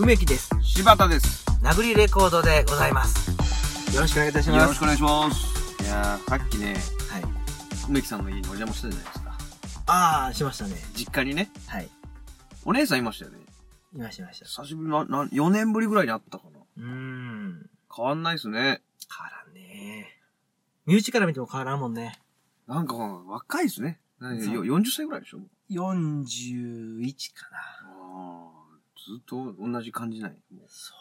[0.00, 0.48] 梅木です。
[0.62, 1.44] 柴田です。
[1.62, 3.94] 殴りレコードでございます。
[3.94, 4.62] よろしくお願いいたします。
[4.62, 5.84] よろしくお願いします。
[5.84, 6.74] いやー、さっきね、
[7.10, 7.22] はい。
[7.86, 9.38] 梅木さんの家にお邪魔したじゃないですか。
[9.88, 10.74] ああ、しましたね。
[10.94, 11.88] 実家にね、はい。
[12.64, 13.40] お姉さんいましたよね。
[13.94, 14.46] いましたいました。
[14.46, 16.60] 久しぶりな、な、4年ぶりぐらいに会ったかな。
[16.78, 17.70] うーん。
[17.94, 18.58] 変わんないっすね。
[18.58, 20.16] 変わらんね
[20.86, 22.18] 身内から見ても変わらんもんね。
[22.66, 24.00] なんか、若いっすね。
[24.18, 25.40] 何そうよ40歳ぐらいでしょ
[25.70, 27.79] ？41かな。
[29.06, 30.32] ずっと同じ感じない？
[30.54, 30.94] もうそ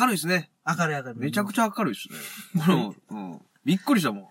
[0.00, 0.50] 明るいっすね。
[0.66, 0.70] う。
[0.78, 1.14] 明るい明るい。
[1.16, 1.64] めちゃくちゃ。
[1.64, 2.18] ゃ明るいっすね。
[2.76, 3.40] もううん。
[3.64, 4.28] びっくりしたもん。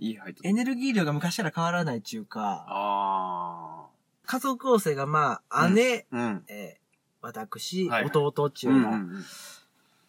[0.00, 3.86] いい入っエネルギー量が昔から変わらないっていうか、あ
[4.26, 6.16] 家族構成がまあ、姉、ー。
[6.16, 6.44] うん。
[6.48, 6.88] えー
[7.20, 9.24] 私、はいはい弟っていうのん。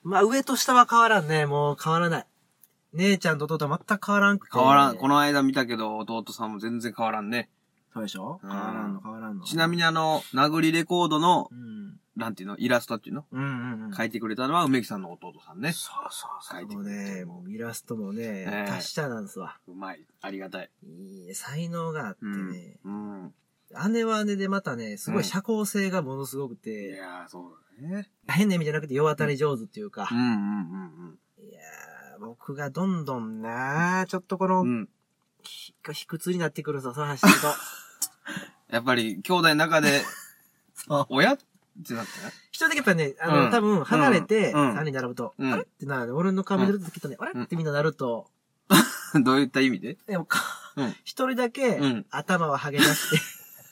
[0.03, 1.47] まあ上と下は変わらんね。
[1.47, 2.27] もう変わらない。
[2.93, 4.55] 姉ちゃんと弟は全く変わらんくて。
[4.55, 4.95] 変わらん。
[4.97, 7.49] この間見たけど、弟さんも全然変わらんね。
[7.93, 8.39] そうでしょ？
[8.43, 9.43] うん変わらんの変わらんの。
[9.43, 11.88] ちなみにあの、殴りレコードのう、ん。
[12.19, 13.25] なんていうの、イラストっていうの？
[13.31, 13.93] うんうんうん。
[13.93, 15.71] 書いてくれたのは梅木さんの弟さんね。
[15.71, 16.65] そうそうそう。
[16.67, 19.57] もうね、もうイラストもね、ええ達者なんですわ。
[19.67, 20.05] うまい。
[20.21, 20.69] ありがたい。
[20.83, 22.51] いいね、才能があってうん。
[22.51, 22.77] ね。
[22.83, 23.33] うん。
[23.93, 28.09] 姉は姉でまたね、すごい社交性がものすごくいて、やー、そうだね。
[28.27, 34.75] 変な意味じゃなくて世当たり上手っていうかう、んうんいやー、僕がどんどんなちょっとこの、うんうん。
[34.75, 34.89] うん。
[35.43, 37.47] ひ卑屈になってくるんですよ、その話すると。
[38.75, 40.01] やっぱり、兄弟の中で、
[40.75, 41.05] そう。
[41.09, 41.37] 親
[41.81, 42.05] ってなっ。
[42.51, 45.63] 一人だけやっぱね、あの、うん多分離れて、うん3人並ぶと、うんあれ？
[45.63, 46.15] ってなる。
[46.15, 47.31] 俺の顔見るときっとね、あれ？
[47.33, 48.27] うんってみんななると、
[49.23, 49.97] どういった意味で？
[50.07, 50.39] でもか
[50.75, 50.89] うん。
[51.03, 53.17] 一人だけうん頭はハゲ出して、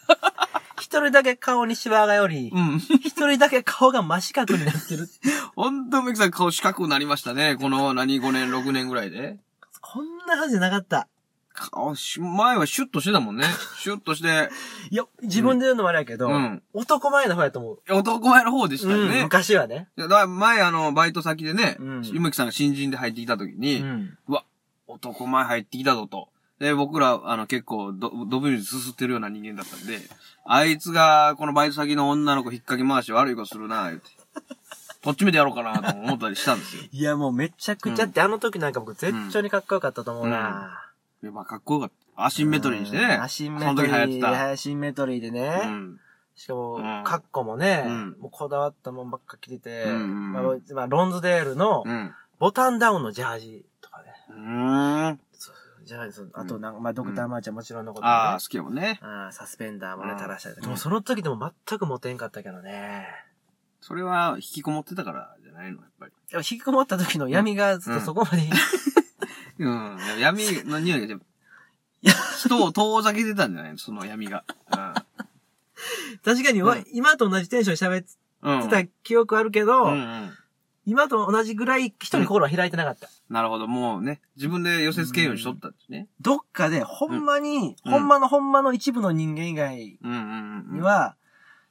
[0.80, 2.78] 一人だけ顔にシワがより、うん。
[2.78, 5.08] 一人だけ顔が真四角になってる。
[5.56, 7.56] ほんと梅木さん顔四角くなりましたね。
[7.60, 9.38] この何？5年、6年ぐらいで。
[9.82, 11.08] こんなはずじゃなかった。
[11.58, 13.46] 顔し、前はシュッとしてたもんね。
[13.82, 14.50] シュッとして、
[14.92, 17.80] いや、自分で言うのもあれやけど、うん男前の方やと思う。
[17.90, 19.24] 男前の方でしたようん、ね。
[19.24, 19.90] 昔はね。
[19.98, 24.18] だ前あの、バイト先でね、うん梅木さんが新人で入ってきた時に、ん。
[24.28, 24.44] うわ、
[24.88, 26.30] 男前入ってきたぞと。
[26.60, 30.00] で、僕ら、あの、結構ど、どぶりすすってるような人間だったんで、
[30.46, 34.10] あいつが、このバイト先の女の子引っ掛け回し悪いことするな、言って。
[35.02, 36.84] とっちめてやろうかな、と思ったりしたんですよ。
[36.92, 40.87] いや、もうめちゃくちゃって、あの時なんか僕絶頂にかっこよかったと思うな。
[41.24, 42.26] いや、まあ、かっこよかった。
[42.26, 43.04] アシンメトリーにしてね。
[43.04, 44.28] うんアシンメトリその時流行ってた。
[44.28, 45.62] ー、アシンメトリーでね。
[45.66, 46.00] うん。
[46.36, 52.14] しかもうん、カッコもね、うんもうこだわったもんばっか着てて、うんうんうんまあまあ、ロンズデールのうん。
[52.40, 54.14] ボタンダウンのジャージとかね。
[54.30, 55.20] うーん。
[55.34, 55.56] そう
[55.86, 58.12] ジャージそうあとなんか、まあ、ドクターマーチはもちろんのことね。
[58.12, 59.00] ああ、好きやもんね。
[59.02, 60.74] あーサスペンダーもね、うん垂らしたりとか。
[60.74, 63.08] うその時でも全くモテんかったけどね。
[63.82, 66.12] それは、引きこもってたからじゃないの、やっぱり。
[66.30, 68.44] でも引きこもった時の闇がずっとそこまで、
[69.60, 69.98] うん。
[70.20, 71.18] 闇の匂いが、
[72.40, 74.44] 人を遠ざけてたんじゃないのその闇が。
[76.24, 78.62] 確かにわ、うん今と同じテンションで喋ってうん。
[78.62, 78.70] うん。
[78.70, 80.32] た記憶あるけど、うんうん。
[80.86, 83.10] 今と同じぐらい人に心は開いてなかった。
[83.30, 86.08] なるほど、もうね、自分で寄せ付けるようにしとったんですね。
[86.22, 90.76] どっかで、ほんまに、うんほんまのほんまの一部の人間以外うんうんうん。
[90.76, 91.16] に、は、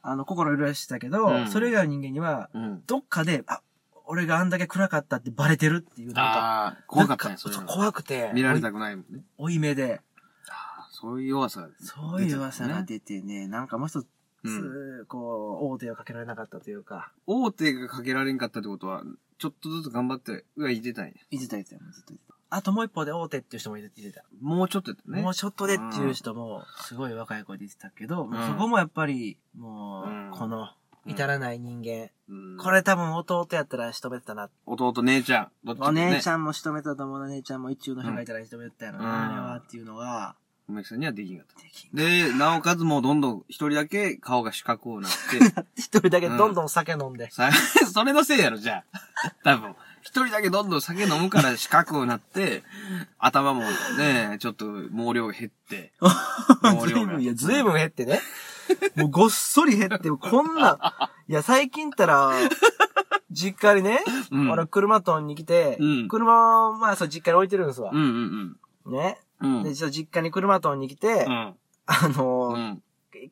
[0.02, 2.82] あの、心揺らしてたけど、うんそれ以外の人間には、うん。
[2.86, 3.60] どっかで、あ、
[4.06, 7.50] 俺があんだけ暗かったってバレてるっていう、なん怖かったね、そ。
[7.62, 9.22] 怖くて、見られたくないもんね。
[9.36, 10.00] 追い目で、
[10.48, 12.08] ああそういう弱さが出てたね。
[12.10, 14.06] そういう噂が出てね、なんかもう一つ、
[14.44, 19.02] うんこう、大手をかけられなかったというか、大手がかけられんかったってことは、
[19.38, 21.12] ちょっとずつ頑張って、うわ、いてたんや。
[21.30, 22.34] いてたいてた、ずっといてた。
[22.48, 24.24] あともう一方で大手っていう人もいていてた。
[24.40, 25.20] もうちょっとね。
[25.20, 30.70] もうちょっとでっていう人も、すごい若い子で言ってたけど、もうそこもやっぱり、もうんう、この、
[31.06, 32.10] 至らない人間。
[32.28, 34.50] うんこれ多分弟やったら仕留めてたな。
[34.66, 35.48] 弟、姉ちゃん。
[35.64, 36.10] どっちもおね。
[36.10, 40.34] 姉ちゃんも仕留めてたと思うな、姉ちゃんも一中の人がいたら仕留めてたやろな、うんあれはっていうのが、
[40.68, 41.62] 梅木さんにはできんかった。
[41.62, 41.96] できん。
[41.96, 47.30] で、なおかつもうどんどん一人だけ顔が四角くなって、 一人だけどんどん酒飲んで。
[47.30, 47.50] さ
[47.92, 49.30] それのせいやろ、じゃあ。
[49.44, 49.76] 多分。
[50.02, 52.62] 一人だけどんどん酒飲むから四角くなって、
[53.18, 53.62] 頭も
[53.98, 55.92] ね、ちょっと毛量が減って。
[56.62, 58.20] 毛量がずいぶん、いや、ずいぶん減ってね。
[58.96, 60.78] もうごっそり減って、こんな、
[61.28, 62.32] いや、最近ったら、
[63.30, 68.56] 実家にね、うん俺車取んに来て、うん車を、まあ、そう、実家に置いてるんですわうん。
[68.86, 69.20] うんね。
[69.40, 69.56] うん。
[69.58, 69.62] うん。
[69.64, 71.32] で、ちょ実家に車取んに来て、うん。
[71.86, 72.82] あうのー、ん。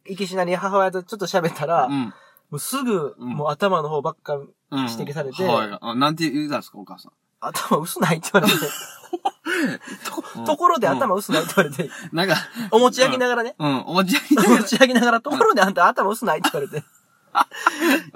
[0.06, 2.14] いきしなり母親とちょっと喋ったら、もうん。
[2.52, 4.50] うすぐ、うんもう頭の方ばっか、うん。
[4.70, 5.78] 指摘されてはい。
[5.80, 7.12] あなんて言うたんですか、お母さん。
[7.40, 8.58] 頭薄ないって言われて、
[10.04, 12.36] と、ところで頭薄ないって言われて、なんか、
[12.70, 16.84] お持ち上げながらね、うん、お持ち上げお持ち上げながら、 ところであんた頭薄ないって言われて、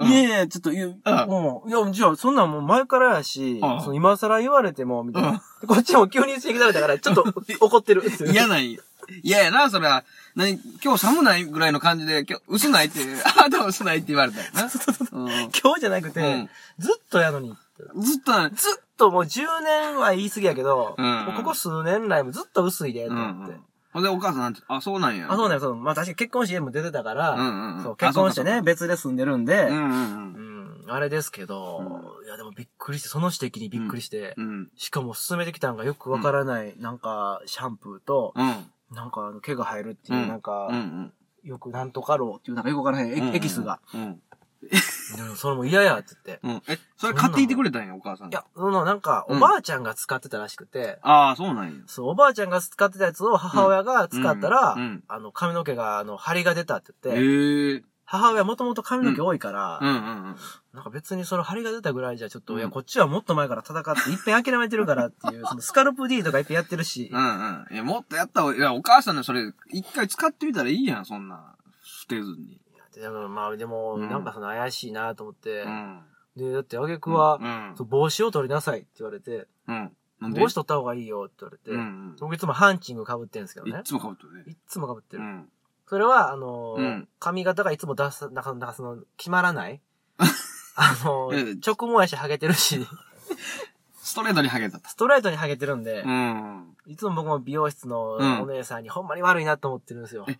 [0.01, 1.29] いやいや、ちょっと、いや、うん。
[1.29, 3.81] もう、いや、じゃあ、そんなんもう前からやし、うん。
[3.81, 5.43] その今更言われても、みたいな。
[5.67, 7.25] こっちも急に指摘されたから、ちょっと
[7.59, 8.03] 怒ってる。
[8.31, 8.79] 嫌なんや。
[9.23, 10.03] 嫌やな、それは。
[10.35, 16.49] 何、今日寒ないぐらいの感じで、今日、薄ないって、あなたは薄ないって言われた今日じゃなくて、うん。
[16.77, 17.55] ずっとやのに。
[17.95, 23.55] ずっとな、ずっともう10年は言い過ぎやけど、うんここ数年来もずっと薄いで、とうんう思って。
[23.55, 23.61] ん。
[23.91, 25.31] ほんで、お母さんなんて、あ、そうなんや。
[25.31, 25.75] あ、そうね、そう。
[25.75, 31.81] まあ確かに結婚して家も出てたから、うんうんうんそう、あ結婚してね、別で住んでるんで、うんうんうん、あれですけど、
[32.23, 34.47] いやでもびっくりして、その指摘にびっくりして、うん。
[34.47, 34.71] うん。
[34.75, 38.95] しかも進めてきたんがよくわからない、なんか、シャンプーと、うん。
[38.95, 41.13] なんかあの毛が生えるっていう、うんなんか、うんうん。
[41.43, 43.79] よくなんとかろうっていう、なんかよくわからへんエキスが。
[43.93, 44.21] うん。
[45.15, 46.45] でもそれも嫌やって言って。
[46.45, 46.61] うん。
[46.67, 48.29] え、それ買っていてくれたんや、お母さん。
[48.29, 51.71] いや、そのなんか、うんおばあちゃんが使ってたらしくて、ああ、そうなんや。
[51.87, 57.83] そう、おばあちゃんが使ってたやつを母親が使ったら、うんうんあの、髪の毛が、あの、張りが出たって言って、へえ。
[58.11, 59.99] 母親もともと髪の毛多いから、うんうんう
[60.31, 60.35] ん。
[60.73, 67.75] なんか別にその張りが出たぐらいじゃちょっと、うんいや、こっちはもっと前から戦って、一遍諦めてるからっていう、 そのスカルプ D とか一遍やってるし、うんうん。
[67.75, 68.41] いや、もっとやった。
[68.51, 71.55] いや、お母さんのそれ、一回使ってみたらいいやん、そんな。
[71.83, 72.59] 捨てずに。
[72.93, 76.01] でもまあでも、うんなんかその怪しいなと思って、うん。
[76.35, 77.87] で、だってあげくは、うん。
[77.87, 79.47] 帽子を取りなさいって言われて、
[80.21, 82.15] 帽子取った方がいいよって言われて、うんうん。
[82.19, 83.83] 僕いつもハンチング被ってるんですけどねいっ。
[83.83, 84.43] つも被ってるね。
[84.47, 85.23] いっつも被ってる。
[85.23, 85.49] うん。
[85.87, 89.81] それは、あのーうん髪型がいつも出す、なんか、なんかその、決まらない
[90.75, 92.85] あのーえ直毛やしハゲてるし、
[94.01, 94.89] ストレートにハゲたと。
[94.89, 96.75] ストレートにハゲてるんで、うん。
[96.87, 100.25] いつも僕も美容室のうんお姉さんにほんまに悪いなと思ってるんですよ。
[100.27, 100.37] え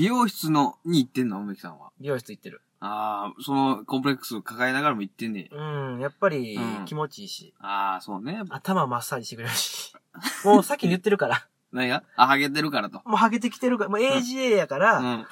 [0.00, 1.90] 美容室の、に行ってんの梅木さんは？
[2.00, 2.62] 美容室行ってる。
[2.80, 8.40] ああ、そのコンプレックス抱えながらも行ってんねやうん、やっぱりうん気持ちいいし、ああ、そうね。
[8.48, 9.92] 頭マッサージしてくれるし。
[10.42, 11.46] もうさっきに言ってるから。
[11.70, 12.02] 何が？
[12.16, 13.02] あ、ハゲてるからと。
[13.04, 15.26] もうハゲてきてるから、もう AGA やから、うん。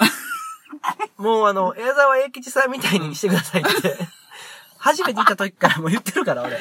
[1.16, 3.96] もうあの、矢沢永吉さんみたいにしてくださいって。
[4.76, 6.58] 初めて行った時からもう言ってるから、俺。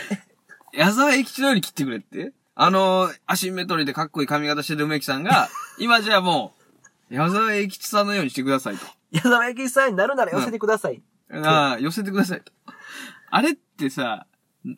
[0.72, 2.32] 矢沢永吉のように切ってくれって？
[2.56, 6.57] あの、アシンメトリーでかっこいい髪型してる梅木さんが、今じゃあもう、
[7.10, 8.86] 矢沢永吉さんのようにしてくださいと。
[9.12, 11.02] 矢沢永吉さんになるなら寄せてください。
[11.32, 12.52] ああ、寄せてくださいと。
[13.30, 14.26] あれってさ、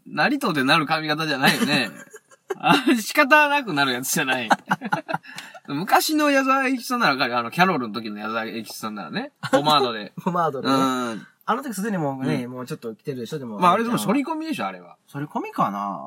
[0.06, 1.90] 成戸でなる髪型じゃないよね。
[2.58, 4.50] あれ仕方なくなるやつじゃない。
[5.68, 9.32] 昔の矢沢永吉さんならわかるよあの、キャロルの時の矢沢永吉さんならね。
[9.52, 10.14] ポマードで。
[10.24, 10.76] ポマードうでね。
[10.76, 11.28] ん。
[11.46, 13.60] あの時すでにもうね、うもうちょっと来てるでしょ、でも。
[13.60, 14.98] まああれでも反り込みでしょ、あれは。
[15.12, 16.00] 反り込みかな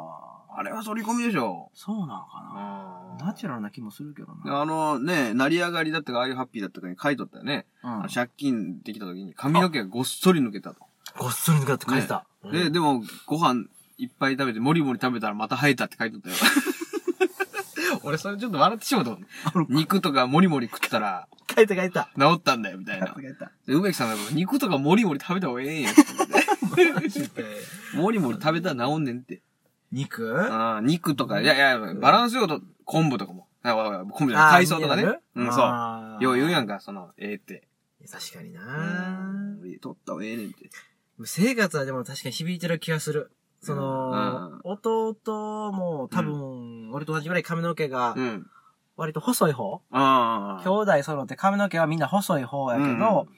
[0.56, 1.70] あれは反り込みでしょ。
[1.74, 4.60] そうなのかなナチュラルな気もするけどな。
[4.60, 7.66] あのね、成り上がりだったか、ああいうハッピーだったかに書いとったよね。
[7.82, 10.80] うん借金できた時に髪の毛がごっそり抜けたと。
[11.18, 12.26] ごっそり抜かって書いてた。
[12.44, 13.66] うんで、でも、ご飯
[13.98, 16.36] いっぱい食べて、もりもり食べたらまた生えたって書いとったよ。
[18.04, 19.26] 俺それちょっと笑ってしまったもん。
[19.68, 22.08] 肉とかもりもり食ったら書いた書いた。
[22.18, 23.14] 治ったんだよ、みたいな。
[23.14, 23.52] 書いた。
[23.66, 25.90] で、梅木さんが肉とかもりもり食べた方がええんや。
[27.94, 29.42] もりもり食べたら治んねんって。
[29.92, 30.40] 肉？
[30.52, 33.46] ああ、肉とか、いやいや、バランスよと昆布とかも。
[33.62, 35.20] あ昆布じゃない、海藻とかね。
[35.36, 36.22] うん、そう。
[36.24, 36.74] よう言うやんか。
[36.74, 37.68] か、その、ええって。
[38.10, 40.70] 確かにうなん取った方がええねんって。
[41.24, 43.30] 生活はでも確かに響いてる気がする。
[43.60, 48.46] その、弟も多分、俺と同じぐらい髪の毛がうん。
[48.96, 50.62] 割と細い方ああ。
[50.64, 53.28] 兄弟揃って髪の毛はみんな細い方やけうんど、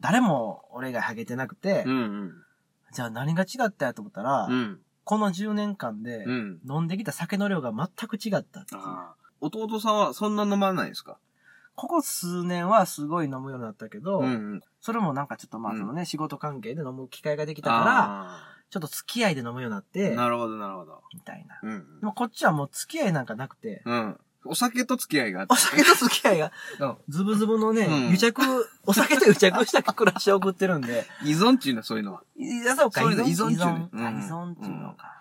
[0.00, 2.32] 誰も俺がハゲてなくてう、ん
[2.92, 4.52] じゃあ何が違ったやと思ったらうん。
[4.52, 4.80] う、ん。
[5.06, 6.60] この10年間でうん。
[6.68, 8.80] 飲んできた酒の量が全く違ったっていう。
[8.82, 9.14] ああ。
[9.40, 11.18] 弟さんはそんな飲まないですか？
[11.76, 14.60] ここ数年はすごい飲むようになったけど、ん。
[14.80, 21.02] それもなんかちょっとまあうんそのね、仕事関係で飲む機会ができたから、あちょっと付き合いで飲むようになってあ。、なるほど、なるほど。
[21.14, 21.60] みたいな。
[21.62, 22.06] うんで。
[22.06, 24.20] もこっちはもう付き合いなんかなくて、うん。
[24.48, 25.56] お酒と付き合いがあってお。
[25.56, 26.52] 酒と付き合いが、
[27.08, 28.42] ズブズブのね、うん癒着、
[28.86, 32.22] お酒と癒着した暮らしを送ってるんで、依存っていうのはそういうのは。
[32.36, 33.88] いや、そうか、そういうの依存依存中ね。
[33.92, 35.16] うんあ依存っていうのか。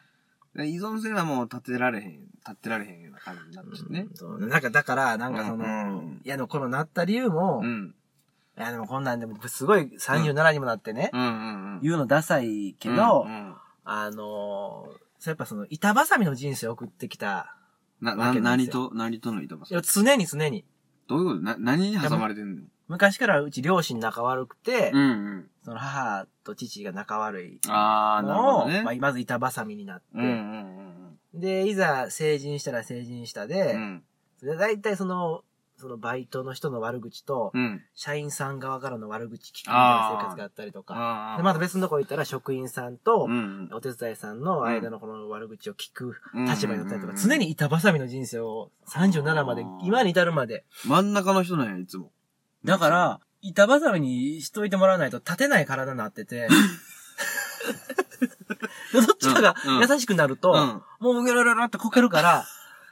[0.58, 4.15] 依存性はもう立てられへん、立ってられへんような感じになってねうん。
[4.15, 7.96] そうなんか、だから、なんかその、うんいや、でもこのなった理由も、いうん。
[8.55, 11.32] や、でもこんなんでも、すごい37にもなってね、うんうんう
[11.77, 11.79] ん。
[11.82, 13.55] 言うのダサいけど、うんうん
[13.88, 17.55] あのー、そうやっぱその、板挟みの人生を送ってきた。
[18.05, 20.63] な、わな、何と、何との糸いや、常に常に。
[21.07, 21.41] どういうこと？
[21.41, 22.62] な、何に挟まれてんの？
[22.88, 25.50] 昔からうち両親仲悪くて、うんうん。
[25.63, 28.27] その母と父が仲悪いあを、
[28.62, 28.83] ほどね。
[28.83, 33.81] まあ、まず板挟みになって、うんうんで、いざ成人したら成人したで、うん。
[33.81, 34.03] うん。
[34.38, 35.43] それで大体その、
[35.77, 37.82] そのバイトの人の悪口と、うん。
[37.94, 41.36] 社員さん側からの悪口聞くみたいな生活があったりとか。
[41.38, 46.46] で、また別のとこ行ったら職員さんとう、んお手伝いさんの間のこの悪口を聞くうん。
[46.46, 50.63] 立場になったりとか、うん常に板挟みの人生を37まで今に至るまで。
[50.86, 52.12] 真ん中の人なんや、いつも。
[52.63, 56.48] だから、板挟みにしといてもらわないと立てない体になってて。
[58.94, 62.46] どっちかがうん優しくなると、うんもうギョロギョロってこけるから、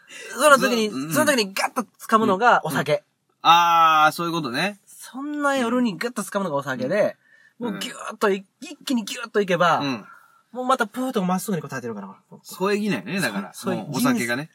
[0.34, 3.04] その時に、ずうんその時にガッと掴むのがお酒。
[3.42, 4.80] あー、そういうことね。
[4.86, 7.18] そんな夜にガッと掴むのがお酒で、
[7.60, 10.06] もうギューッとい、一気にギューッといけば、うん。
[10.52, 12.16] もうまたプーッとまっすぐにこう立てるから。
[12.44, 13.54] 添え木ないね、だから。
[13.54, 14.50] そうもうお酒がね。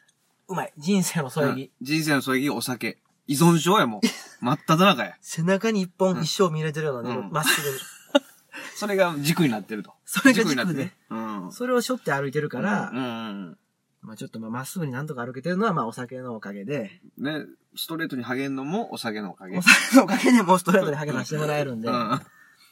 [0.47, 0.73] うまい。
[0.77, 1.61] 人生の添え木。
[1.61, 2.97] うん人生の添え木、お酒。
[3.27, 4.07] 依存症やもう。
[4.41, 5.15] 真っ只中や。
[5.21, 7.77] 背中に一本一生見れてるようなね、うんまっすぐに。
[8.75, 9.93] それが軸になってると。
[10.05, 10.95] それが軸でになってね。
[11.09, 11.51] うん。
[11.51, 13.57] それを背負って歩いてるから、うんうん
[14.01, 17.25] まあちょっとまあまっすぐになんとか歩けてるのはまあお酒のおかげで、うん。
[17.25, 19.57] ね、ストレートに励んのもお酒のおかげ。
[19.57, 22.21] お酒のおかげでもうストレートに励ましてもらえるんで、うん。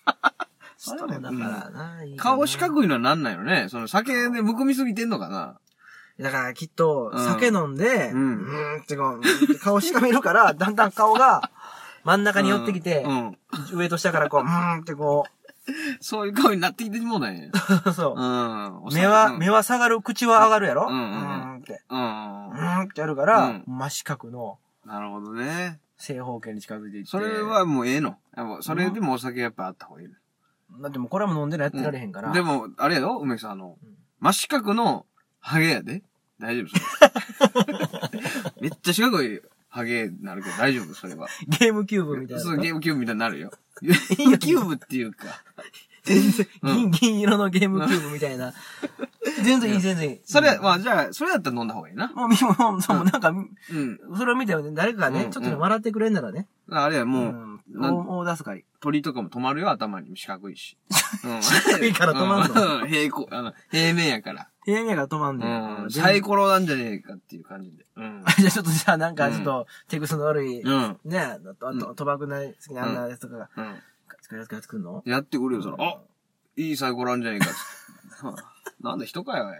[0.78, 3.68] それもだからな、いいかな顔四角いのはなんないよね。
[3.70, 5.60] その酒でむくみすぎてんのかな。
[6.20, 11.52] だからきっとうん酒飲んで、ううんーんってこう、顔しかめるから、だんだん顔が
[12.04, 13.38] 真ん中に寄ってきてう、ん。
[13.74, 15.26] 上と下からこう、うーんってこ
[16.02, 17.52] そういう顔になってきてもうだね。
[17.86, 18.90] う、そうう。
[18.92, 18.94] ん。
[18.94, 20.88] 目は、うん目は下がる、口は上がるやろ？
[20.88, 21.82] うんうんって。
[21.90, 22.54] うんう。
[22.54, 25.80] ーんってやるから、うん真四角のなるほどね。
[25.98, 27.10] 正方形に近づいていって。
[27.10, 28.18] それ、はもうええの？
[28.62, 30.08] それでもお酒やっぱあった方がいい。
[30.82, 32.32] だってもうこれはもう飲んでるやってられへんから。
[32.32, 33.18] でも、あれやろ？
[33.18, 35.06] 梅さん、あのうん、真四角の
[35.40, 36.04] ハゲやで。
[36.40, 36.68] 大丈夫
[38.62, 40.94] めっちゃ四角いハゲになるけど大丈夫？
[40.94, 41.28] それは。
[41.60, 42.44] ゲームキューブみたいな。
[42.44, 43.52] そう、ゲームキューブみたいになるよ。
[43.82, 45.26] ゲームキューブっていうか。
[46.04, 48.54] 全然、うん銀、銀色のゲームキューブみたいな。
[49.44, 50.20] 全然いい、全然いい。
[50.24, 52.08] それ、うんまあじゃあ、それだったら飲んだ方がいいな。
[52.08, 54.00] もう、みもう、そう、なんか、うん。
[54.18, 56.48] それを見てね、誰かがね、うんちょっとね笑ってくれんならね。
[56.72, 57.92] あれや、もう、大
[58.26, 58.64] 大助かり。
[58.80, 60.78] 鳥とかも止まるよ、頭に四角いし。
[61.26, 62.84] うん 四角いから止まんの？
[62.84, 64.48] うん平行、あの、平面やから。
[64.68, 65.86] 平面が止まんうねん。
[65.86, 65.90] ん。
[65.90, 67.86] 全サイコロなんじゃねえかっていう感じで。
[67.96, 68.26] うん。
[68.38, 71.00] じゃあちょっとじゃあなんかちょっと、テクスの悪い、うん。
[71.06, 73.66] ね、あと、あと、賭博な好きなあんなやつとかが、うん。
[73.66, 75.02] やつが作るの？
[75.06, 75.78] やってくるよ、そら。
[75.80, 75.98] あ
[76.58, 77.58] いいサイコロなんじゃねえかっつっ
[78.36, 78.44] て。
[78.84, 79.56] なんだ人かよ、おい。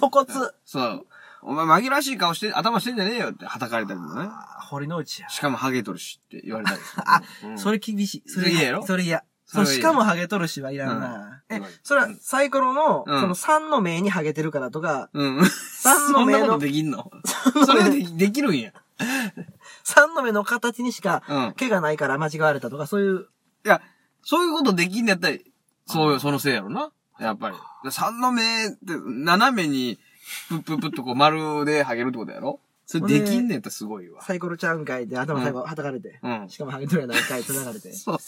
[0.00, 0.32] 粗骨
[0.64, 1.06] そう。
[1.42, 4.28] お前紛らわしい顔して、頭してんじゃねえよって叩かれたりもね。
[4.70, 5.28] 堀之内や。
[5.28, 7.02] しかもハゲとるしって言われたりする。
[7.06, 8.30] あうんそれ厳しい。
[8.30, 8.86] それ嫌やろ？
[8.86, 9.24] それ嫌。
[9.44, 11.35] そしかもハゲとるしはいらんな。
[11.48, 15.38] えうん、それはサイコロの、うんその3の目にハゲてるからとか、うん。
[15.38, 17.10] 3の目のそんなこと、できんの？
[17.64, 18.72] それでできるんや。
[19.84, 21.52] 3の目の形にしかうん。
[21.56, 23.26] 毛がないから間違われたとか、そういう、
[23.64, 23.80] いや、
[24.22, 25.36] そういうことできんのやったら、
[25.86, 26.90] そうよ、そのせいやろな。
[27.20, 27.56] やっぱり。
[27.90, 28.76] 三の目って、
[29.06, 29.98] 斜めに、
[30.48, 32.58] ぷっぷっぷっとこう丸でハゲるってことやろ？
[32.86, 34.22] それできんねんってすごいわ。
[34.22, 36.48] サイコロちゃうんかいって頭最後はたかれて、うん。
[36.48, 38.18] しかもハゲとるやないかい繋がれて、 そう。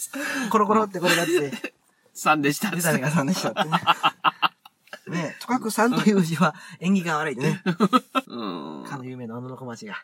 [0.49, 1.73] コロコロってこれがって、
[2.19, 2.75] 三でした。
[2.75, 3.77] 出たねが3でしたってね。
[5.23, 7.63] ねとかく3という字は縁起が悪いでね。
[8.27, 8.85] うん。
[8.85, 10.03] かの有名な女の子町が、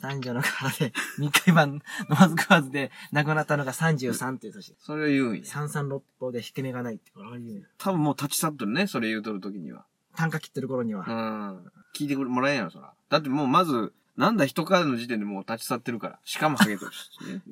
[0.00, 4.74] 三女の体で3日晩飲まず食わずで亡くなったのが33っていう年。
[4.78, 5.44] それを言うんや。
[5.44, 9.86] 三三六法で引け目がないって、これは言うよ多分もう立ち去っとるね、それ言うとるときには。
[10.16, 11.04] 単価切ってる頃には。
[11.06, 11.72] うん。
[11.94, 12.92] 聞いてくれもらえんやろ、そら。
[13.08, 16.18] だってもうまず、なんだ人からの時点でもう立ち去ってるから。
[16.24, 17.42] しかもハゲとるし、ね。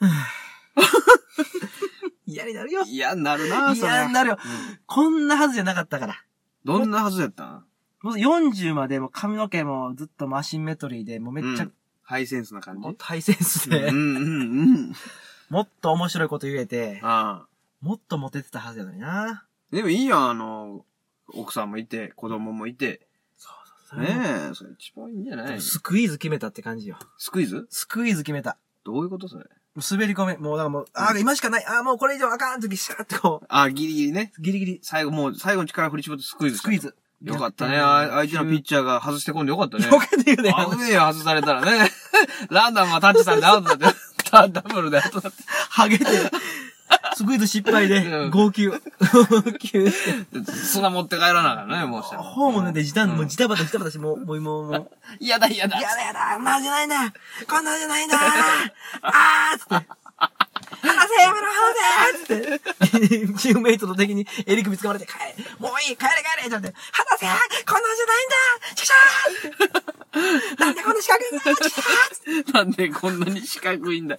[2.26, 2.82] 嫌になるよ。
[2.86, 3.92] 嫌になるな、それ。
[3.92, 4.38] 嫌になるよ。
[4.42, 6.24] うんこんなはずじゃなかったから。
[6.64, 7.64] どんなはずやったん？
[8.02, 12.80] もう40までもう髪の毛もずっとマシンメトリーで、もうめっちゃうん、ハイセンスな感じ？
[12.80, 14.22] もっとハイセンスで、うんうんう
[14.78, 14.92] ん。
[15.50, 17.48] もっと面白いこと言えて、ああ。
[17.80, 19.44] もっとモテてたはずやのにな。
[19.70, 20.84] でもいいやん、あの、
[21.34, 23.06] 奥さんもいて、子供もいて。
[23.86, 25.60] それもねえ、それ一番いいんじゃない？
[25.60, 26.98] スクイーズ決めたって感じよ。
[27.18, 27.66] スクイズ？
[27.70, 28.56] スクイーズ決めた。
[28.84, 29.44] どういうことそれ？
[29.76, 30.36] 滑り込め。
[30.36, 31.64] もうだからもう、ああ、今しかない。
[31.66, 34.32] ああ、もうこれ以上あかんって時、シャーってこあ、ギリギリね。
[34.38, 36.58] う、ギリギリ、最後もう、最後の力振り絞ってスクイズ。
[36.58, 36.94] スクイーズ。
[37.22, 37.78] よかったね。
[37.78, 39.86] あ相手のピッチャーが外してこんでよかったね。
[39.86, 40.54] よかった言うね。
[40.70, 41.90] 危ねえよ、外されたらね。
[42.50, 43.98] ランナーもタッチさんでアウトだって。
[44.30, 45.42] ダ ダブルでアウトだって。
[45.70, 46.04] ハゲて、
[47.14, 48.66] スクイーズ失敗で う、ん号泣。
[48.68, 50.44] 号泣して。
[50.52, 52.22] 砂持って帰らなあかんね、もうしたら。
[52.22, 54.90] ホームで時短、もううんジタバタジタバタして、もう、もう、もう、もう、
[55.20, 55.80] 嫌だ嫌だ。
[55.80, 57.12] やだやだ、なんじゃないんだ
[57.48, 58.18] こんなんじゃないんだ
[59.02, 59.88] あーつって。
[60.82, 63.38] 離せやめろ離せつって。
[63.38, 67.26] チームメイトの敵に襟首掴まれて、帰れもういい帰れ帰れって言って、離せ
[67.64, 71.38] こんなんじゃないんだチクシャーなんでこんな四角いん
[72.44, 74.16] だなんでこんなに四角いんだ。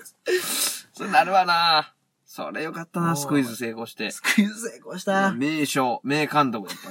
[0.93, 1.94] それなるわな。
[2.35, 4.11] それよかったな、スクイズ成功して。
[4.11, 5.31] スクイズ成功した。
[5.31, 6.89] 名将、名監督だった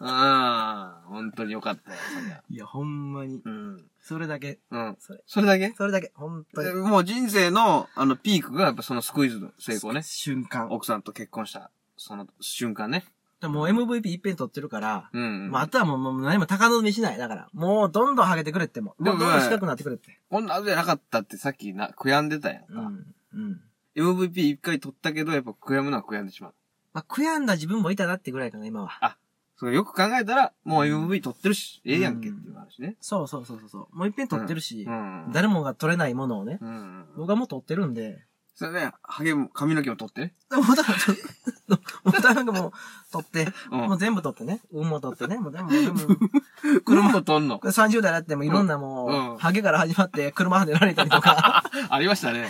[0.00, 1.02] な。
[1.04, 1.12] うん。
[1.12, 2.42] 本当によかったよ、そりゃ。
[2.48, 3.42] いや、ほんまに。
[3.44, 3.84] うん。
[4.00, 4.58] それだけ。
[4.70, 4.96] うん。
[4.98, 5.74] それ、それだけ？
[5.76, 6.10] それだけ。
[6.14, 6.72] ほんとに。
[6.72, 10.02] もう人生の、あの、ピークがやっぱそのスクイズの成功ね。
[10.02, 10.70] 瞬間。
[10.70, 13.04] 奥さんと結婚した、その瞬間ね。
[13.42, 15.50] もう MVP 一遍取ってるから、うん。
[15.50, 17.18] まあ、あとはもうもう何も高望みしない。
[17.18, 18.94] だから、もうどんどんハゲてくれっても。
[18.98, 20.18] もうどんどん四角くなってくれって。
[20.30, 22.68] こんなはずじゃなかったってさっきな、悔やんでたやんか。
[22.72, 23.14] うん。
[23.34, 23.60] うん。
[23.98, 26.54] MVP 一回取ったけど、やっぱ悔やむのは悔やんでしまう。
[26.92, 29.16] まあ、悔やんだ自分もいたなってぐらいかな、今は。
[29.56, 32.96] それよく考えたら、もう MVP 取ってるし、ええやんけっていうのがあるしね。
[33.00, 33.96] そうそうそうそうそう。
[33.96, 35.32] もう一遍取ってるし、うん。
[35.32, 37.06] 誰もが取れないものをね、うん。
[37.16, 38.24] 僕はもう取ってるんで、
[38.58, 40.34] それね、ハゲも、髪の毛も取ってね。
[40.50, 41.16] でも、だから、ちょっ
[41.68, 42.72] と、もう、なんかもう、
[43.12, 44.58] 取って、もう全部取ってね。
[44.72, 45.38] 運も取ってね。
[45.38, 46.80] もう全部、全部。
[46.80, 47.60] 車も取んの。
[47.60, 52.48] 30代だってもいろんなもう、うんハゲから始まって車跳ねられたりとか、ありましたね。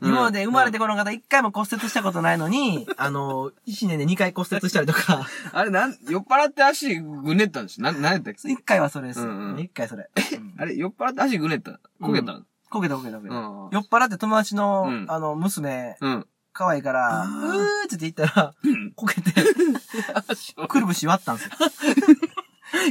[0.00, 7.82] 今まで生まれてこの方一回も骨折したことないのに、あの、1年で2回骨折したりとか、あれ、なん、酔っ払って足ぐねったんです。
[7.82, 9.22] な、なんやったっけ1回はそれです。
[9.22, 10.08] うんうん1回それ。
[10.58, 13.34] あれ、酔っ払って足ぐねったこけたんこけたこけたこけた。
[13.36, 16.26] うん酔っ払って友達の、うんあの、娘、うん。
[16.54, 18.54] 可愛いから、あうーーって言ったら、
[18.94, 19.32] こけて、
[20.68, 21.50] くるぶし割ったんですよ。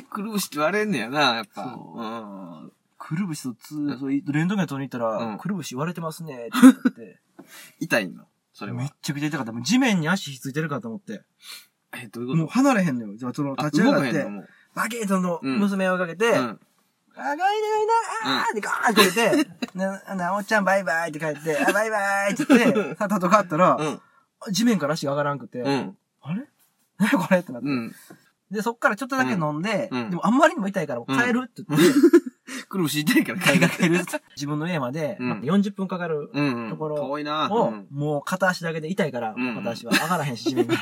[0.10, 1.64] くるぶしって割れんねやな、やっぱ。
[1.66, 2.06] そうう
[2.68, 2.72] ん。
[2.98, 7.20] くるぶしとつ、そうレントゲン取りに行ったら、うんくるぶし割れてますね、って言って。
[7.80, 8.94] 痛いのそれめっは。
[9.02, 9.52] ちゃくちゃ痛かった。
[9.52, 11.24] もう地面に足ひっついてるかと思って。
[11.94, 12.38] え、どういうこと？
[12.40, 13.16] もう離れへんのよ。
[13.16, 14.50] じゃあ、その、あ立ち上がって動かへんの、もう。
[14.74, 16.60] バケートのうん娘をかけて、うん。
[17.16, 17.48] あ、がいない
[18.26, 24.02] な、あーってガーンって言って、 な、な、おっちゃんバイバイって帰って、あ、バイバイって言って、さっさと帰ったら、うん。
[24.54, 25.98] 地面から足が上がらんくて、うん。
[26.22, 26.46] あれ？
[26.98, 27.40] 何 これ？
[27.40, 27.68] ってなって。
[27.68, 27.96] うん。
[28.50, 31.88] で、そっからちょっとだけ飲んで、うんでもあんまりにも痛いから帰るって言って、
[32.68, 34.00] くるぶし痛いから帰る帰る
[34.36, 36.70] 自分の家まで、うんまあ40分かかるうんうん。
[36.70, 37.50] ところ遠いな。
[37.52, 40.82] を、うんもう片足だけで痛いから、うん片足は上がらへんし、地面から。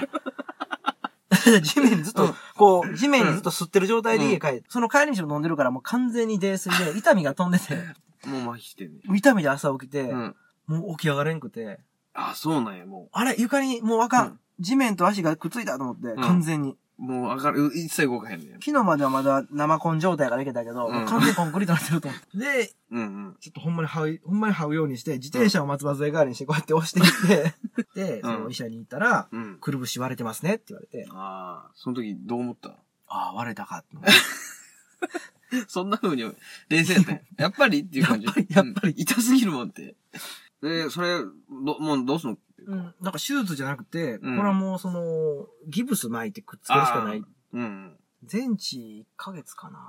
[1.61, 7.75] 地面にずっと、こう、地面にずっと吸ってる状態で家帰って、その帰り道も飲んでるからもう完全に泥酔で、 痛みが飛んでて、
[8.27, 9.01] もう麻痺してんね。
[9.15, 10.35] 痛みで朝起きて、うん。
[10.67, 11.79] もう起き上がれんくて、
[12.13, 14.27] あ、そうなんや、もあれ、床にもうあかん。
[14.27, 16.75] うん地面と足がくっついたと思って、ん完全に。
[16.99, 17.03] う。
[17.03, 18.49] もう上がる、一切動かへんねん。
[18.53, 22.37] 昨日まではまだ生コン状態からいけたけど、うんもう完全にコンクリートになってると思って。
[22.37, 23.37] で、うんうん。
[23.39, 27.53] ちょっとほんまに這う、ほんまに這うようにして、自転車を松葉杖代わりにしてこうやって押していっ
[27.85, 29.57] て、 で、その医者に行ったら、うん。
[29.59, 32.69] くるぶし割れてますねって言われて、ああ、その時どう思った？
[33.07, 34.11] ああ、割れたかって思って。
[35.67, 36.23] そんな風に
[36.69, 38.25] 冷静やったんややっぱりっていう感じ。
[38.27, 39.95] やっぱりやっぱりうん痛すぎるもんって。
[40.61, 42.37] で、それ、ど、もうどうすんの？
[42.65, 47.17] うん、なんか手術じゃなくて、うんこれはもうその、ギブス巻いてくっつけるしかない。
[47.17, 47.97] うんうん。
[48.23, 49.79] 全治1ヶ月かな。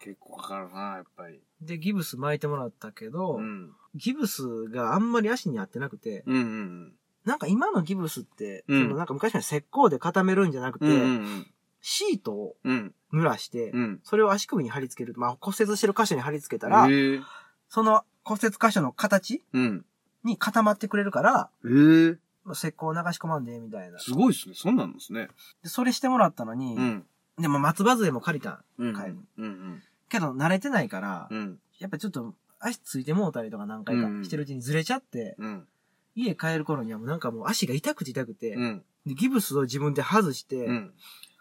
[0.00, 1.40] 結構かかるな、やっぱり。
[1.60, 3.72] で、ギブス巻いてもらったけど、うん。
[3.94, 10.92] ギブスがあんまり足に合ってなくて、うんうんなんか今のギブスって、うんそのなんか昔の石膏で固めるんじゃなくて、うん。
[10.92, 11.04] うんう
[11.40, 11.46] ん
[11.82, 12.94] シートをうん。
[13.12, 14.00] 濡らして、うん。
[14.04, 15.14] それを足首に貼り付ける。
[15.16, 17.20] まあ骨折してる箇所に貼り付けたら、ええ。
[17.68, 19.84] その骨折箇所の形うん。
[20.24, 22.18] に固まってくれるから、ええ。
[22.44, 23.98] まあ石膏を流し込まんで、みたいな。
[23.98, 24.54] すごいっすね。
[24.54, 25.28] そんなんですね。
[25.62, 27.06] で、それしてもらったのに、うん。
[27.38, 28.62] でも松葉杖も借りた。
[28.78, 28.94] うん。
[28.94, 29.82] 帰るうん。
[30.08, 31.58] けど慣れてないから、うん。
[31.78, 35.66] やっぱちょっと足ついてもうたりとか何回かうんしてるうちにずれちゃって、うん。
[36.14, 38.82] 家帰る頃にはもうなんかもう足が痛くて痛くて、うん。
[39.06, 40.92] でギブスを自分で外して、うん。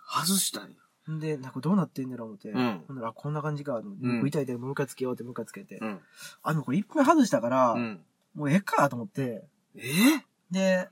[0.07, 0.77] 外したんや。
[1.11, 5.99] んで、なんかどうなってんねやろ思って、うんほんならあこんな感じかうんもう痛い痛いムカつけようってムカつけて、うん。
[6.43, 7.99] あ、でもこれ一分外したから、うん。
[8.35, 10.25] もうええかと思って、ええ？
[10.51, 10.89] で、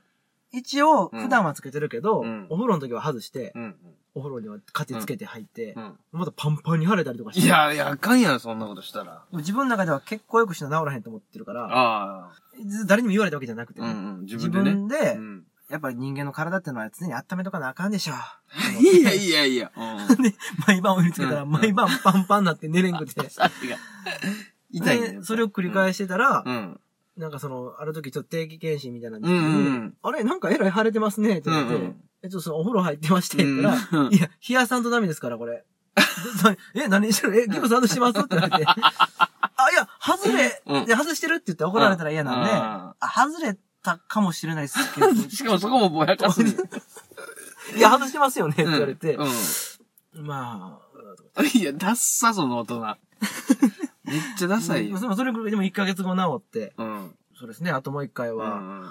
[0.52, 3.76] 一応うん普段はつけてるけど、うんお風呂の時は外して、うん。
[4.14, 5.98] お風呂には勝手つけて入って、うん。
[6.12, 7.46] またパンパンに腫れたりとかして。
[7.46, 9.24] いや、いや、あかんやん、そんなことしたら。
[9.32, 12.30] 自分の中では結構よくしな治らへんと思ってるから。
[12.86, 14.20] 誰にも言われたわけじゃなくてね、うんうん。
[14.22, 15.18] 自自分でね。
[15.70, 18.14] やっぱり人間の体ってのは常に温めとかなあかんでしょ。
[18.80, 19.70] いやいやいや。
[19.76, 20.16] うん。
[20.22, 20.34] で、
[20.66, 23.20] 毎晩お湯につけたら、うん毎晩パンパンになって寝れんくて。
[24.70, 25.22] 痛いねで。
[25.22, 26.80] それを繰り返してたら、うん。
[27.18, 29.38] なんかその、ある時ちょっと定期検診みたいなんうんう
[29.70, 35.64] んあれなんかえらい腫れてますねって言って、うんうんえ、ちょっとそのお風呂入ってましてうんいや、冷やさんとダメですから、これ。
[36.74, 38.64] でえ、何してるえ、ギブス外してますって言われて。
[38.70, 46.54] あ、いや、外れ、うんで外してるって言って怒られたら嫌なんで、ああ、外れたかもしれないですけど、 しかもそこもぼやかすね。
[47.76, 50.80] いや、外してますよねって言われて、うま
[51.38, 51.58] ん。
[51.58, 52.96] いや、ダッサ、その大人。
[54.08, 54.98] めっちゃダあ、サいよ。
[54.98, 57.14] そそれぐらいでも1ヶ月後治って、うん。
[57.38, 58.90] そうですね、あともう一回は、うん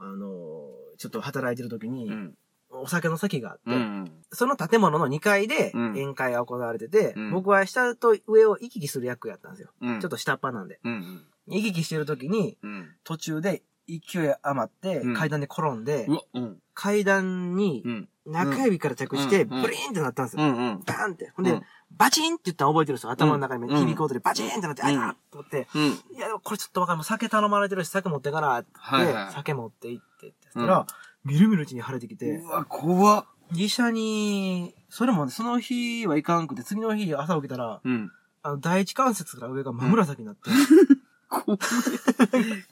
[0.00, 0.68] あの、
[0.98, 2.34] ちょっと働いてる時に、うん。
[2.70, 4.12] お酒の席があって、うん。
[4.30, 9.70] その建物の2階でうん宴会が行われてて、うん僕は下と上を行き来する役やったんですよ。
[9.80, 10.00] うん。
[10.00, 10.78] ちょっと下っ端なんで。
[10.84, 11.24] うん。
[11.46, 12.94] 行き来してる時に、うん。
[13.04, 16.58] 途中で勢い余ってうん階段で転んで、うわ、うん。
[16.74, 18.08] 階段にうん。
[18.26, 20.42] 中指から着して、うんブリーンってなったんですよ。
[20.42, 20.50] うん。
[20.50, 20.80] うん。
[20.84, 21.32] バーンって。
[21.34, 23.10] ほんで、うんバチンって言ったら覚えてるんですよ。
[23.10, 25.82] 頭の中にうん響く音でバチンってなって、あいたと思って、うん。
[26.16, 26.98] いや、でもこれちょっとわかんない。
[26.98, 30.86] もう酒頼まれてるし、酒持ってからって、はいはい酒持って行ってって言ったら、
[31.24, 33.24] みるみるうちに腫れてきて、うわ、怖っ。
[33.54, 38.12] 医者に、それもねその日はいかんくて、次の日朝起きたら、うん。
[38.42, 40.50] あの、第一関節から上が真紫になって。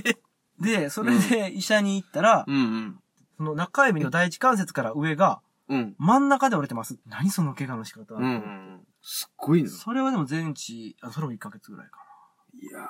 [0.60, 3.00] で、それで医者に行ったら、うんうん。
[3.36, 5.94] その中指の第一関節から上がうん。
[5.98, 6.98] 真ん中で折れてます。
[7.06, 8.86] 何その怪我の仕方、うんうん。
[9.02, 9.70] すっごいな。
[9.70, 12.00] それはでも全治、あそれも1ヶ月ぐらいか
[12.54, 12.80] いや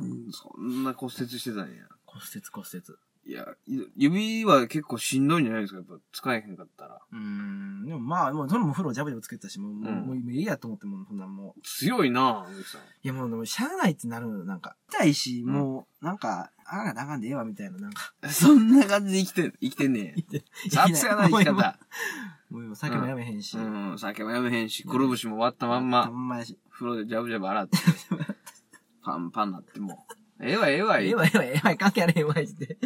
[0.00, 1.82] ー、そんな骨折してたんや。
[1.82, 1.88] な。
[2.06, 2.82] 骨折骨折。
[3.24, 7.00] いや、い指は結構しんどいんじゃないですかやっぱ使えへんかったら。
[7.12, 7.86] うーん。
[7.86, 11.60] でもまあ、もうそれも風呂ジャブジャブつけてたし、もう、もううんもうもういいやと思って、もうそんなんもう。
[11.62, 12.80] 強いなぁ、さん。
[12.80, 18.12] いやもう、でもしゃあないってなる、なんか、痛いし、もう、なんか、あがなあかんでええわ、みたいな、なんか。
[18.28, 20.14] そんな感じで生きてん、生きてんねん。
[20.70, 21.78] 雑やな、生き方。
[22.50, 23.56] もう今、酒もやめへんし。
[23.56, 26.58] うん、酒もやめへんし、くるぶしも割ったまんまた、んまやし。
[26.70, 27.78] 風呂でジャブジャブ洗って、
[29.02, 30.11] パンパンなってもう。
[30.42, 32.76] ええわ、ええわ、ええわ、ええわ、ええわ、関係あれへんわ、言って。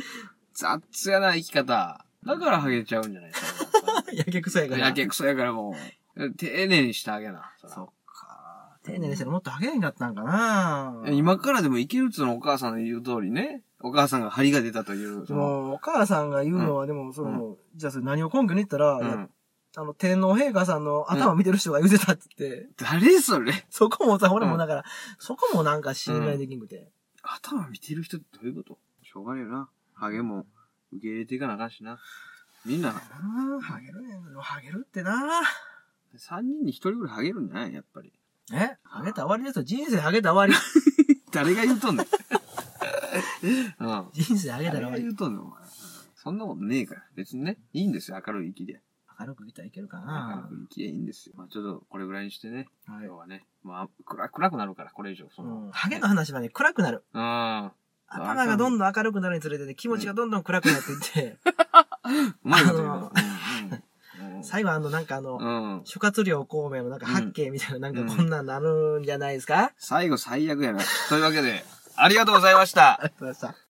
[0.53, 2.05] 雑やな、生き方。
[2.25, 4.05] だからハゲちゃうんじゃないですか。
[4.12, 4.87] やけくそやから。
[4.87, 5.75] やけくそやからも
[6.16, 7.53] う、丁寧にしてあげな。
[7.59, 7.71] そっ
[8.05, 8.79] か。
[8.83, 13.62] 丁寧にしたらもっとハゲへんかったんかな今からでもいけるっつうのお母さんの言う通りね。
[13.81, 15.27] お母さんが張りが出たという。
[15.27, 19.31] その、お母さんが言うのは、でも、その、じゃあそれ何を根拠に言ったら、うん。
[19.79, 24.85] あの、天皇陛下さんの頭見てる人が言うてたって言って、誰それ そこもさ、俺もだから、
[25.19, 26.90] そこもなんか信頼できんくて。
[27.28, 28.78] 頭見てる人ってどういうこと？
[29.02, 29.68] しょうがねえよな。
[29.94, 30.46] ハゲも
[30.92, 31.98] 受け入れていかなあかんしな。
[32.64, 35.42] みんな、ハゲるねハゲるってな
[36.16, 37.74] 3人に1人ぐらいハゲるんじゃない？
[37.74, 38.12] やっぱり。
[38.52, 38.76] え？
[38.84, 39.64] ハゲた終わりですよ。
[39.64, 40.66] 人生ハゲた終わり。
[41.32, 42.06] 誰が言うとんねん。
[43.80, 44.08] うん。
[44.12, 45.02] 人生ハゲたら終誰がわり。
[45.02, 45.62] 言うとんねん、お前。
[46.14, 47.04] そんなことねえから。
[47.14, 47.58] 別にね。
[47.72, 48.80] いいんですよ、明るい息で。
[49.18, 51.35] 明るく言ったらいけるか明なるく息でいいんですよ。
[51.37, 52.68] まあちょっと、これぐらいにしてね。
[52.87, 53.46] はい今日はね。
[53.62, 55.26] まあ、暗暗くなるから、これ以上。
[55.35, 55.70] そのうん。
[55.70, 57.05] ハゲの話はね、暗くなる。
[57.12, 57.72] うん。
[58.09, 61.38] 頭がどんどん明るくなるにつれてね、気持ちがどんどん暗くなっていって、
[62.44, 63.11] うまいこと言う
[64.42, 65.81] 最後あの、なんかあの、うん。
[65.85, 70.81] 諸葛亮孔明のなんか八景みたいな、なんうんかこんなんなるんじゃないですか、最後最悪やな。
[71.09, 71.64] というわけで、
[71.96, 73.00] ありがとうございました。
[73.00, 73.65] ありがとうございました。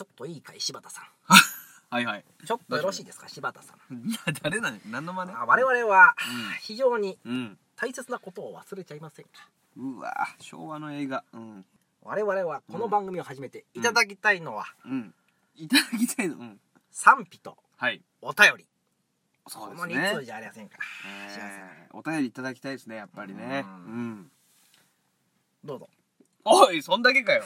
[0.00, 1.04] ちょっといいかい、柴田さん。
[1.94, 2.24] はいはい。
[2.46, 4.08] ちょっとよろしいですか、柴田さん。
[4.08, 5.32] いや、誰なの何の真似？
[5.32, 6.16] あ我々は、
[6.62, 7.58] 非常にうん。
[7.76, 9.50] 大切なことを忘れちゃいませんか？
[9.76, 11.22] うわ昭和の映画。
[11.34, 11.66] うん。
[12.00, 15.14] 我々はこの番組を始めていただきたいのは、うん。
[15.54, 16.36] いただきたいの。
[16.36, 16.60] うん。
[16.90, 18.02] 賛否とはい。
[18.22, 18.66] お便り。
[19.48, 20.24] そうこの2ですね通。
[20.24, 20.78] じゃありませんか。
[21.36, 23.64] えーお便りいただきたいですね、やっぱりね。
[23.66, 24.32] ううんん。
[25.62, 25.90] どうぞ。
[26.44, 27.44] おい、そんだけかよ。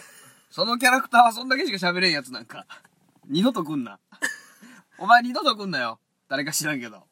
[0.54, 2.64] そのキャラクターはそんだけしか喋れんやつなんか。
[3.26, 3.98] 二度と来んな。
[4.98, 5.98] お前二度と来んなよ。
[6.28, 7.08] 誰か知らんけど。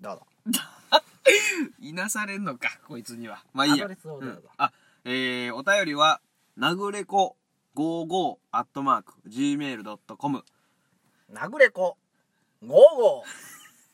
[0.00, 0.26] どうぞ。
[1.78, 3.44] いなされんのか、こいつには。
[3.52, 3.84] まあいいや。
[3.84, 4.72] アドレスをどうぞんあ、
[5.04, 6.20] えー、お便りは、
[6.56, 7.36] なぐれこ
[7.76, 10.44] 55アットマーク gmail.com
[11.28, 11.96] なぐれこ
[12.60, 13.22] 55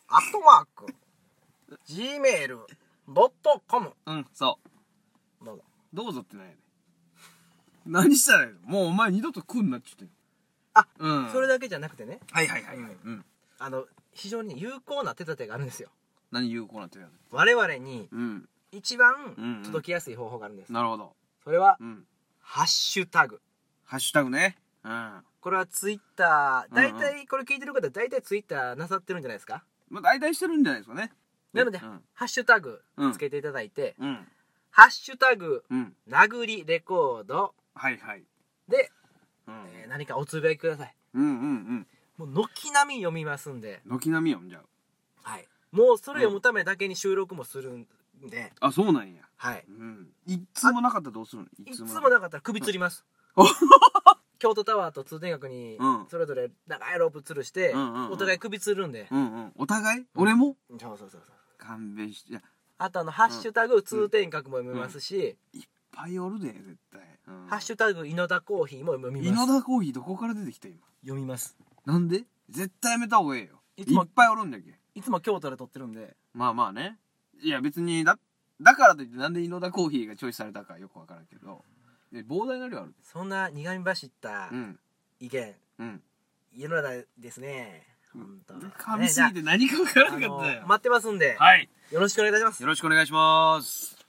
[0.09, 0.87] アットマーク
[1.87, 4.59] gmail.com うん、そ
[5.43, 5.45] う。
[5.45, 5.65] どうぞ。
[5.93, 6.68] どうぞってなんやねん。
[7.89, 8.59] 何したらいいの？
[8.69, 10.17] もうお前二度と来んなって言ってん
[10.75, 11.33] あうん。
[11.33, 12.97] それだけじゃなくてね、はいはいはいはい。
[13.05, 13.25] うん。
[13.59, 15.89] あの、非常に有効な手立てがあるんですよ。
[16.31, 18.49] 何有効なってるや我々にうん。
[18.71, 19.03] 一うんう
[19.37, 20.73] 番ん届きやすい方法があるんです。
[20.73, 21.15] なるほど。
[21.43, 22.05] それは、うん。
[22.41, 23.41] ハッシュタグ。
[23.85, 24.59] ハッシュタグね。
[24.85, 25.23] うん。
[25.41, 29.65] これはツイッター、大体これ聞いてる方大体ツイッターなさってるんじゃないですか？
[29.89, 31.11] まあ大体してるんじゃないですかね。
[31.55, 32.03] なので、うん。
[32.13, 34.19] ハッシュタグうんつけていただいて、うん。
[34.71, 35.95] ハッシュタグ、うん。
[36.09, 38.25] 殴りレコードはいはい。
[38.69, 38.91] で、
[39.47, 39.55] うん。
[39.75, 40.95] えー何かおつぶやきください。
[41.15, 42.29] うんうんうん。
[42.29, 44.67] もう軒並み読みますんで、軒並み読んじゃう。
[45.23, 45.49] はい。
[45.73, 47.87] もうそれ読むためだけに収録もするん
[48.29, 49.23] で、あ、そうなんや。
[49.37, 49.65] はい。
[49.69, 50.09] うん。
[50.27, 51.49] いつもなかったらどうするの？
[51.65, 53.07] いつもななかったら首吊ります。
[54.39, 59.53] 京都タワーと通天閣にうんそれぞれ長いロープ吊るして、うんうんうんお互い首吊るんで、うんうん。
[59.57, 60.07] お互い？
[60.15, 60.57] 俺も？
[60.71, 61.21] そうそうそうそう。
[61.59, 62.31] 勘弁して。
[62.33, 62.43] いや
[62.79, 67.18] あとあの、ハッシュタグ通天閣も読みますし、いっぱいおるで、絶対。
[67.29, 69.47] うんハッシュタグ井の田コーヒーも読み井ます。
[69.47, 70.79] 野田コーヒーどこから出てきた今？
[71.03, 71.57] 読みます。
[71.85, 72.25] なんで？
[72.49, 73.61] 絶対やめた方がええよ。
[73.77, 74.79] いいつもっぱいおるんだっけ。
[74.95, 76.99] いつも京都で撮ってるんで、まあまあね。
[77.41, 78.19] いや別に、だ、
[78.61, 81.65] だからといってなんで井野田コーヒーがチョイスされたかよくわからんけど。
[82.13, 82.95] え膨大な量ある。
[83.03, 84.79] そんな苦み走ったうん。
[85.21, 86.03] 意見、うん。
[86.57, 87.87] 世の中ですね。
[88.13, 90.67] 本当噛みすぎて何かわからねじゃああのなかったよ。
[90.67, 91.69] 待ってますんで、はい。
[91.91, 92.63] よろしくお願いいたします。
[92.63, 93.98] よろしくお願いします。